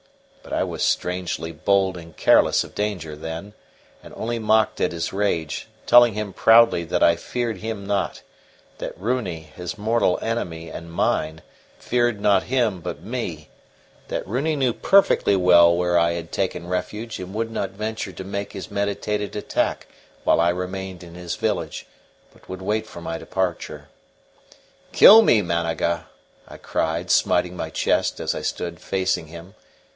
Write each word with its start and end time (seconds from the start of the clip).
But 0.41 0.51
I 0.53 0.63
was 0.63 0.81
strangely 0.83 1.51
bold 1.51 1.95
and 1.95 2.17
careless 2.17 2.63
of 2.63 2.73
danger 2.73 3.15
then, 3.15 3.53
and 4.01 4.11
only 4.17 4.39
mocked 4.39 4.81
at 4.81 4.91
his 4.91 5.13
rage, 5.13 5.67
telling 5.85 6.15
him 6.15 6.33
proudly 6.33 6.83
that 6.85 7.03
I 7.03 7.15
feared 7.15 7.57
him 7.57 7.85
not; 7.85 8.23
that 8.79 8.97
Runi, 8.99 9.41
his 9.55 9.77
mortal 9.77 10.17
enemy 10.19 10.69
and 10.71 10.91
mine, 10.91 11.43
feared 11.77 12.19
not 12.19 12.43
him 12.45 12.81
but 12.81 13.03
me; 13.03 13.49
that 14.07 14.27
Runi 14.27 14.55
knew 14.55 14.73
perfectly 14.73 15.35
well 15.35 15.73
where 15.77 15.97
I 15.99 16.13
had 16.13 16.31
taken 16.31 16.67
refuge 16.67 17.19
and 17.19 17.31
would 17.35 17.51
not 17.51 17.69
venture 17.69 18.11
to 18.11 18.23
make 18.23 18.53
his 18.53 18.71
meditated 18.71 19.35
attack 19.35 19.85
while 20.23 20.41
I 20.41 20.49
remained 20.49 21.03
in 21.03 21.13
his 21.13 21.35
village, 21.35 21.85
but 22.33 22.49
would 22.49 22.63
wait 22.63 22.87
for 22.87 23.01
my 23.01 23.19
departure. 23.19 23.87
"Kill 24.91 25.21
me, 25.21 25.43
Managa," 25.43 26.07
I 26.47 26.57
cried, 26.57 27.11
smiting 27.11 27.55
my 27.55 27.69
chest 27.69 28.19
as 28.19 28.33
I 28.33 28.41
stood 28.41 28.79
facing 28.81 29.27
him. 29.27 29.53